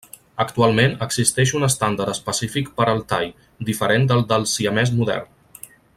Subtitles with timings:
[0.43, 3.29] Actualment existeix un estàndard específic per al thai,
[3.69, 5.69] diferent del del siamès modern.